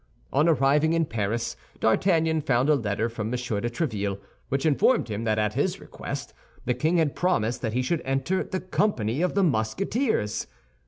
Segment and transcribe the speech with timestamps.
[0.33, 3.31] On arriving in Paris, D'Artagnan found a letter from M.
[3.33, 3.37] de
[3.69, 6.33] Tréville, which informed him that, at his request,
[6.65, 10.47] the king had promised that he should enter the company of the Musketeers.